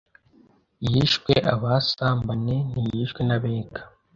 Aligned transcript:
yishwe 0.89 1.33
abasambane 1.53 2.55
ntiyishwe 2.71 3.21
n’Abega 3.27 3.81